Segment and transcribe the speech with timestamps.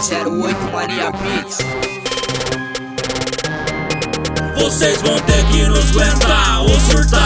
[0.00, 1.58] 08 Maria Beats.
[4.56, 7.19] Vocês vão ter que nos aguentar ou surtar,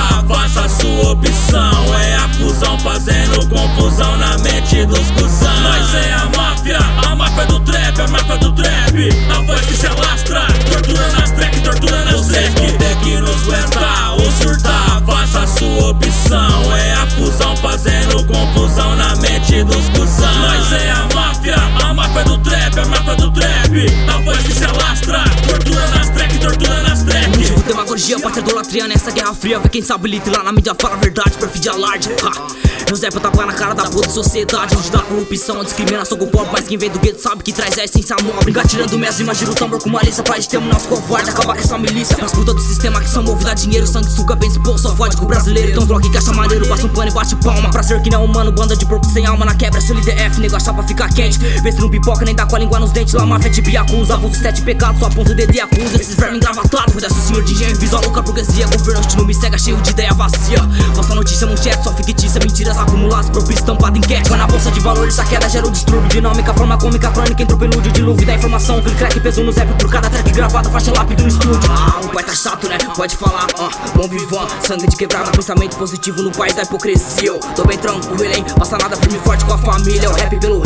[28.24, 29.58] pátria idolatria nessa guerra fria.
[29.58, 32.08] Vê quem sabe lite lá na mídia fala a verdade, perfil de alarde.
[32.22, 32.64] Ha.
[32.88, 36.50] José pra tapar na cara da puta sociedade Onde dá corrupção, discriminação com o pobre
[36.52, 39.50] Mas quem vem do gueto sabe que traz a essência nobre Engatilhando minhas rimas, gira
[39.50, 42.32] o tambor com malícia Pra gente ter um nosso covarde, acabar com essa milícia As
[42.32, 45.24] putas do sistema que são movidas a dinheiro Sangue suga, pensa pô, só fode com
[45.24, 48.02] o brasileiro Então bloco que acha maneiro, passa um pano e bate palma Pra ser
[48.02, 50.74] que não é humano, banda de porco sem alma Na quebra, seu LDF, nego achar
[50.74, 53.24] pra ficar quente Vê se não pipoca, nem dá com a língua nos dentes Lá
[53.24, 56.92] máfia de acusa, avulso sete pecados Só aponta o dedo e acusa Esses vermes engravatados
[56.92, 58.66] Cuida-se senhor de engenho, visual louca burguesia.
[58.66, 60.58] Governante não me cega, cheio de ideia vazia.
[60.94, 64.80] Falsa notícia, manchete, só fictícia Mentiras acumuladas, propício estampado em cash Mas na bolsa de
[64.80, 68.80] valores a queda gera o distúrbio Dinâmica, forma cômica, crônica, entra o Dilúvio da informação,
[68.82, 71.60] clique, crack, peso no zap Por cada track gravada, faixa lápide no estúdio.
[71.70, 72.78] Ah, o pai tá chato, né?
[72.94, 77.28] Pode falar, uh, Bom vivant, sangue de quebrada Pensamento positivo no país da hipocrisia.
[77.28, 78.44] Eu tô bem tranquilo, hein?
[78.58, 80.10] Passa nada firme e forte com a família.
[80.10, 80.60] O rap pelo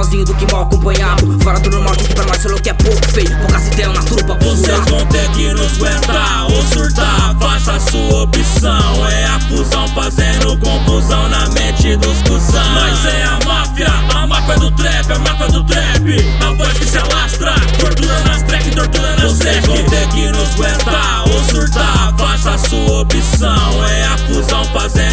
[0.00, 1.38] sozinho do que mal acompanhado.
[1.42, 3.36] Fora do normal, que pra nós falou que é pouco feio.
[3.38, 7.36] Poucas ideias na trupa, Vocês vão ter que nos aguentar ou surtar.
[7.38, 9.06] Faça a sua opção.
[9.06, 12.74] É a fusão fazendo confusão na mente dos cuzão.
[12.74, 16.36] Nós é a máfia, a máfia do trap, a máfia do trap.
[16.46, 20.54] A voz que se alastra, tortura nas track, tortura nas Vocês vão ter que nos
[20.54, 22.14] aguentar ou surtar.
[22.16, 23.84] Faça a sua opção.
[23.84, 25.09] É a fusão fazendo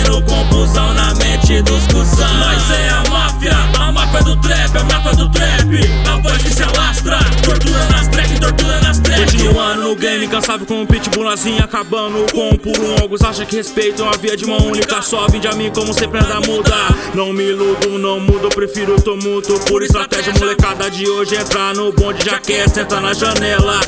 [9.87, 14.09] no game, incansável com o pitbull assim acabando com um pulo Alguns acham que respeitam
[14.09, 16.93] a via de mão única Só vinde a mim como sempre anda mudar.
[17.13, 22.25] Não me iludo, não mudo, prefiro tumulto Por estratégia, molecada de hoje Entrar no bonde
[22.25, 23.79] já quer sentar na janela.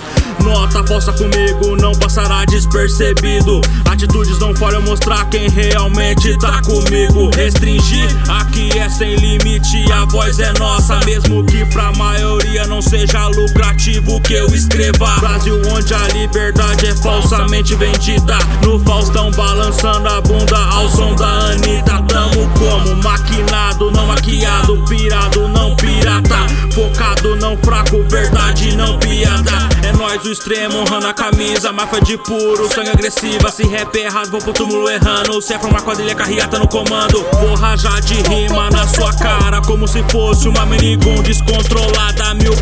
[0.43, 3.61] Nota falsa comigo não passará despercebido.
[3.89, 7.29] Atitudes não falham mostrar quem realmente tá comigo.
[7.35, 10.99] Restringir, aqui é sem limite, a voz é nossa.
[11.05, 15.17] Mesmo que pra maioria não seja lucrativo que eu escreva.
[15.19, 18.38] Brasil onde a liberdade é falsamente vendida.
[18.63, 22.03] No Faustão balançando a bunda ao som da Anitta.
[22.07, 26.47] Tamo como maquinado, não maquiado, pirado, não pirata.
[26.73, 29.69] Focado, não fraco, verdade, não piada.
[29.83, 31.72] É nós o extremo, honrando a camisa.
[31.72, 35.41] Máfia de puro, sangue agressiva Se rap é errado, vou pro túmulo errando.
[35.41, 37.25] Se é uma quadrilha, carreata no comando.
[37.39, 42.33] Vou rajar de rima na sua cara Como se fosse uma minigun descontrolada.
[42.35, 42.53] Mil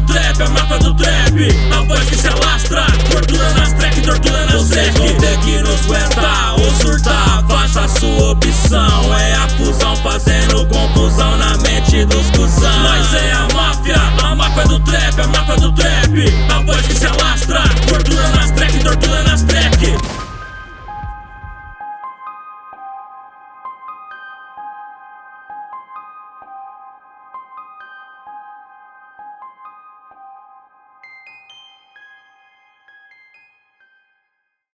[0.00, 1.36] do trap, a máfia do trap.
[1.72, 3.72] A voz que se alastra, tortura nas